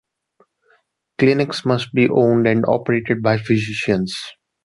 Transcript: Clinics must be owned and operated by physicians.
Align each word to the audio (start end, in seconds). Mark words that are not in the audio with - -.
Clinics 1.19 1.63
must 1.63 1.93
be 1.93 2.09
owned 2.09 2.47
and 2.47 2.65
operated 2.65 3.21
by 3.21 3.37
physicians. 3.37 4.17